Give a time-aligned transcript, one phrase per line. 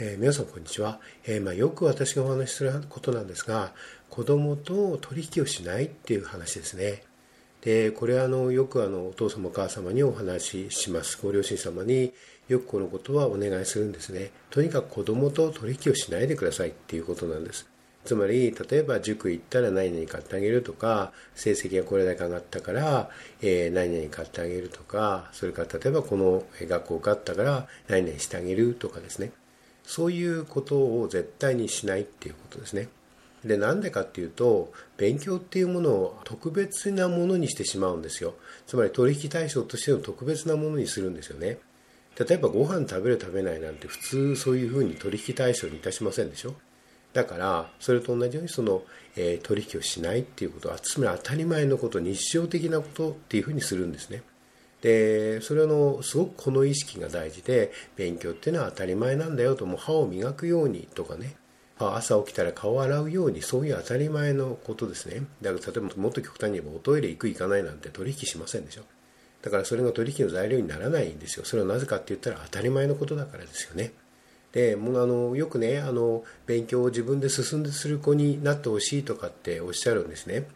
[0.00, 3.72] えー、皆さんこんにちは、えー、まあ、よく私がお話しすることなんですが
[4.10, 7.04] 子供と取引をしないっていう話ですね。
[7.60, 11.18] でこれはあのよくあのお父様お母様にお話しします。
[11.22, 12.12] ご両親様に
[12.48, 14.32] よくこのことはお願いするんですね。
[14.50, 17.68] とにかく子供と取引をしないでくださいっていうことなんです。
[18.04, 23.08] つまり例えば塾行ったら何々買ってあげるとか成績がこれだけ上がったから、
[23.40, 29.32] えー、何々買ってあげるとかそれから例えばこの学校受かったから何々してあげるとかですね。
[29.84, 32.88] そういうことを絶対にしないっていうことですね。
[33.44, 38.34] で、なんでかっていうと、勉強っていうものを特別なものにしてしまうんですよ。
[38.66, 41.58] つまり取引対象としての特別なものにするんですよね。
[42.18, 46.54] 例えばご飯食べる食べないなんて普通そういうふうに取引対象にいたしませんでしょ
[47.12, 48.82] だから、それと同じようにその、
[49.16, 54.22] えー、取引をしないっていうことは、つまり当たり前のこと、日常的なことっていうふうにするんですね。
[54.84, 61.36] でそれのすごくこの意識が大事で勉強っていうのは当たり前なんだよともう歯を磨くようにとかね。
[61.78, 65.22] 朝起きたら顔を洗うようにそういう当たり前のことですね。
[65.40, 68.82] だから例えばもっと極端に言えばおトイレ行く行かないなんて取引しませんでしょ。
[69.40, 71.46] だからそれが取引の材料にならないんですよ。
[71.46, 73.92] それはなぜかって言ったら当たり前のことだからですよね。
[74.52, 80.46] でもうあのよくねあの勉強を自分で進んでする子になってほしいとかっておっしゃるんですね。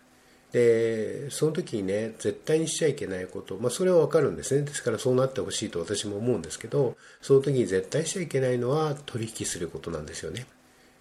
[0.52, 4.62] でその時にね絶対にしちゃいけないこと、まあ、それは分かるんですね。
[4.62, 10.46] ですからそうなってほしいと私も思うんですけどその時に絶対しちゃいけないのは取引することなんですよね。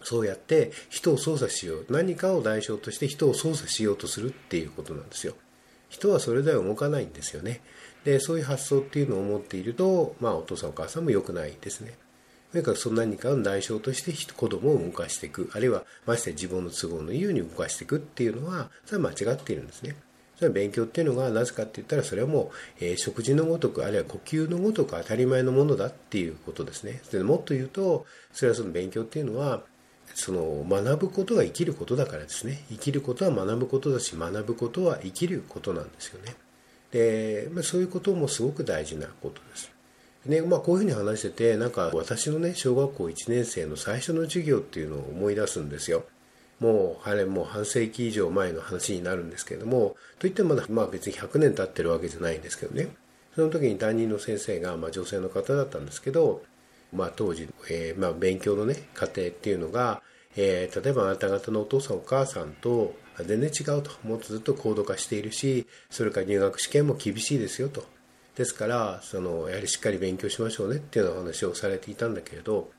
[0.04, 1.86] そうやって人を操作しよう。
[1.89, 5.34] 何かを代償として人を操作しようとするっていうことなんですよ。
[5.89, 7.61] 人はそれでは動かないんですよね。
[8.04, 11.98] でそういう発想っていうのを持っていると、まあ、お父さんお母さんも良くないですね。
[12.52, 19.95] とにかくその何かの代償として子供を動かしていく、あるいはまして自分の都合のいいように動かしていくっていうのは、それは間違っているんですね。
[20.38, 27.02] それは勉強っていうのがなぜかって言ったらそれはもう、えー、食事のごとくあるいは呼吸のごとく当たり前のものだっていうことですね。
[27.12, 29.64] でもっと言うとそれはその勉強っていうのは
[30.14, 32.64] その学ぶことが生きることだからですね。
[32.70, 36.36] 生きることは学ぶことだし学ぶことは生きることなんですよね。
[36.92, 39.77] で、まあ、そういうこともすごく大事なことです。
[40.26, 46.04] ねまあ、こういうふうに話しててなんか私のね小学校1年生の最初の授業っていうのを思い出すんですよ。
[46.60, 52.89] もうあれもう半世紀以上前の話になるんですけれどもといってもまだ、まあ、別に100年経ってるわけじゃないんですけどね。
[53.36, 56.42] その時に担任の先生が、まあ、女性の方だったんですけど、
[56.92, 60.02] まあ、当時、えーまあ、勉強のね過程っていうのが、
[60.36, 62.95] えー、例えばあなた方のお父さんお母さんと
[63.26, 63.92] 全然違うと。
[64.04, 67.86] もっとずっと高度化しているしそれから入学試験も厳しいですよと。
[68.37, 72.70] ですからそのやはりしっかり勉強しましょうねっていうような話をされていたんだけれど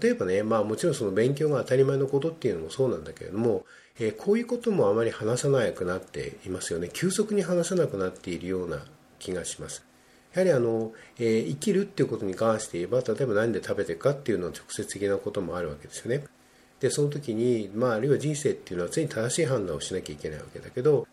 [0.00, 3.66] 例えばね、まあ、もちろんその勉強が当たり前のことっていうのもそうなんだけれども、
[4.00, 6.88] えー、こういうこともあまり話さなくなっていますよね。
[6.90, 8.82] 急速に話さなくなっているような
[9.18, 9.84] 気がします。
[10.32, 16.24] やはりあの、えー、生きるっていうことに関して言えば例えば何で食べていくかっていうのは直接的なこともあるわけですよね。
[16.80, 21.06] でその時に、まあ、あるいは人生っていうのは常に正しい判断をしなきゃいけないわけだけど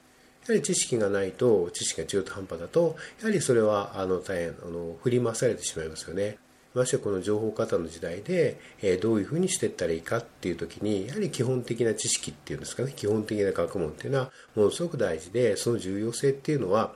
[0.48, 6.38] やはり知識がないと、知識が中途半端だと、やはりそれはあの大変あの振り回されてしまいますよね。
[6.74, 16.96] ましてこの情報過多の時代で、え、どういうふうにしていったらいいかっていう時に、やはり基本的な知識っていうんですかね、基本的な学問っていうのはものすごく大事で、その重要性っていうのは、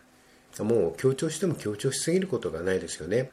[0.59, 3.31] もう強調しても強調しすぎることがないですよね。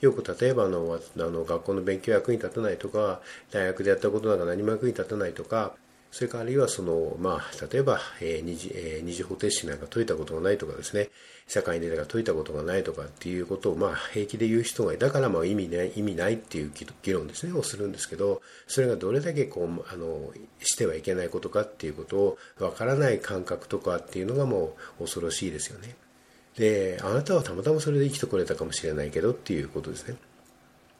[0.00, 3.20] よく例えばあのあの学校の勉強役に立たないとか、
[3.50, 5.76] 大学でやったことなんか何も役に立たないとか、
[6.12, 11.08] それからあるいはその、まあ、例えば、えー、二次、えー、二次方程式なんか解いたことがないとかですね、
[11.48, 16.72] 社会に出たら解いたことがないとかっていうことを、まあ、平気で言う人がいたから、まあ、意味ない、意味ないっていう
[17.02, 20.30] 議論ですね、をするんですけど、それがどれだけこう、あの、
[20.60, 25.96] してはいけないことかっていうことを、わからない感覚とかっていうのがもう恐ろしいですよね。
[26.58, 30.16] で、あなたはたまたまそれで生きてこれたかもしれないけどっていうことですね。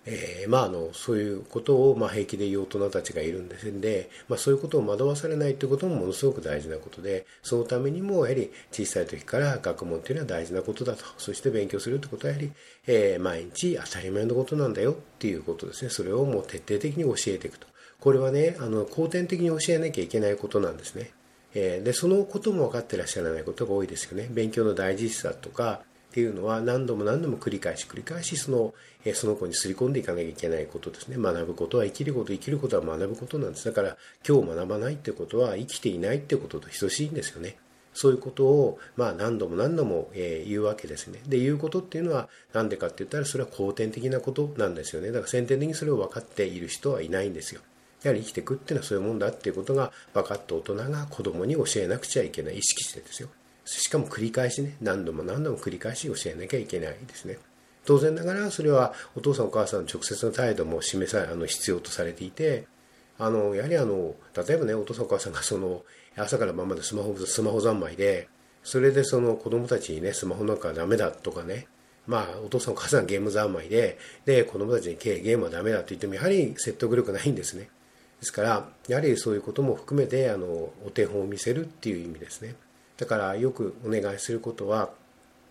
[0.04, 11.04] えー、まあ、あのそういうことを、まあ、平気で言う大人たちがいるんですんで、まあ、そういうことを惑わされないということもものすごく大事なことでそのためにもやはり小さい時から学問というのは大事なことだと。
[11.18, 12.52] そして勉強するということはやはり、
[12.86, 15.90] えー、毎日当たり前のことなんだよっていうことですね。
[15.90, 17.66] それをもう徹底的に教えていくと。
[18.00, 21.10] これはねあの後天的に教えなきゃいけないことなんですね。
[21.54, 24.28] えでそのことも分かってらっしゃらないことが多いですよね。
[24.30, 25.82] 勉強の大事さとか
[26.12, 28.74] っていうのは何度も何度も繰り返し繰り返しその
[29.14, 33.96] その子にすり込んでいかなきゃいけないことですね学ぶことは生きること生きることは学ぶことなんですだから
[34.28, 37.56] 今日学ばないってことは生きていないってことと等しいんですよね
[37.94, 41.20] そういうことを、まあ、何度も何度も、え言うわけですね。
[41.26, 45.08] で、言うことっていうのは、何でかって言ったら、それは後天的なことなんですよね。
[45.08, 47.60] だから先天的にそれを分かっている人はいないんですよ。
[48.02, 52.56] やはり生きていくっていうのはそういうもんだっていうことが分かった大人が子供に教えなくちゃいけない。
[52.56, 53.28] 意識してですよ。
[53.64, 57.38] しかも繰り返しね、何度も何度も繰り返し教えなきゃいけないですね。
[57.84, 62.66] 当然ながらそれはお父さんお母さんの直接の態度も示さあの必要とされていて
[63.18, 64.14] あのやはりあの
[64.46, 65.82] 例えばねお父さんお母さんがその
[66.16, 68.28] 朝から晩までスマホスマホ三昧で
[68.62, 71.66] それでその子供たちにねスマホなんかダメだとかね
[72.06, 77.68] まあお父さんお母さんゲーム三昧でで子供たちにゲームはダメだって言ってもやはり説得力ないんですね
[78.20, 82.54] ですからやはりそういうことも含めてあのお手本を見せるっていう意味ですね
[82.96, 84.90] だからよくお願いすることは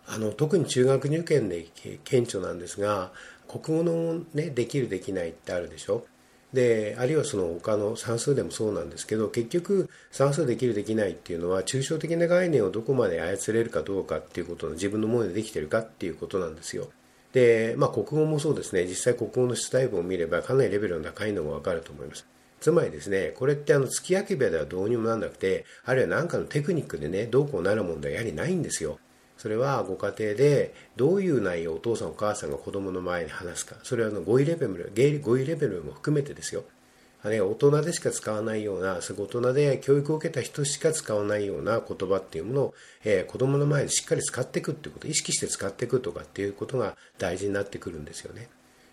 [0.08, 1.66] あの特に中学受験で
[2.04, 3.12] 顕著なんですが
[3.48, 6.06] 国語のねできるできないってあるでしょ？
[6.54, 16.90] であるいはその他の算数でもそうなんですけど結局算数できるできないっていうのは抽象的な概念をどこまで操れるかどうかっていうことの自分のものでできてるかっていうことなんですよ。
[17.32, 18.86] でまあ国語もそうですね。
[18.86, 22.26] 実際国語の出題文を見ればかなりレベルの高いのが分かると思います。
[22.62, 29.00] つまりですね、これってあの月焼き部屋ではどうにもなんなくて、あるいは何かのテクニックでね、どうこうなる問題はやはりないんですよ。
[29.36, 33.76] それはご家庭でどういう内容をお父さんお母さんが子供の前に話すか。
[33.82, 36.64] それは語彙レベル、語彙レベルも含めてですよ。
[37.24, 42.74] あるいは大人でしか使わないような、大人で教育を受けた人しか使わないような言葉っていうものを、
[43.04, 48.48] えー、子供の前でしっかり使っていくっていうこと、意識して使っていくとかっていうことが大事になってくるんですよね。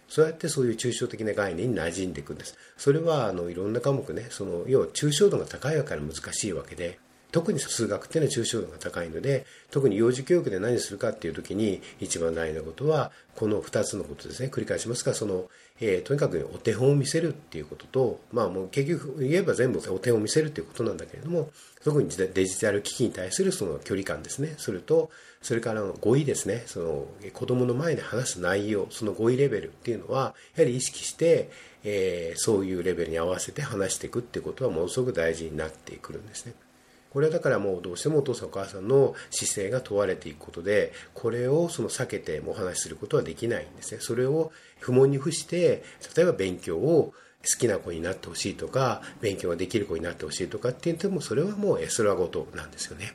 [0.08, 2.56] そうやってそういう抽象的な概念に馴染んでいくんです。
[2.76, 6.98] それはあのいろんな科目ね、その要は抽象度が高いわけから難しいわけで、
[7.30, 14.48] 特に数学っていうのは抽象度が高いので、特に幼児教育で何するかっていう時に一番大事なことは、この2つのことですね。
[14.52, 15.48] 繰り返しますが、その、
[15.80, 21.50] えー、とにかくお手本を見せるっていうことと、まあもう結局言えば全部お手本を見せるっていうことなんだけれども、
[21.84, 24.54] 特にデジタル機器に対するその距離感ですね。
[24.56, 25.10] それと、
[25.42, 26.64] それから語彙ですね。
[26.66, 31.50] その子供の前で話す内容、その語彙レベルっていうのは、やはり意識して、
[31.84, 36.54] えー、そういうレベルに合わせて話していくっていうことはものすごく大事になってくるんですね。
[37.18, 44.00] これはだからもうどうしてもお父さんお母さんの姿勢が問われていくことで、これをその避けてお話しすることはできないんですね。
[44.00, 45.82] それを不問に付して、
[46.16, 53.14] 例えば勉強を好きな子になってほしいとか、勉強ができる子になってほしいとかって言っても、それはもう絵空事なんですよね。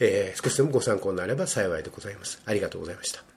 [0.00, 2.42] えー、少しでもご参考になれば幸いでございます。
[2.44, 3.29] ありがとうございました。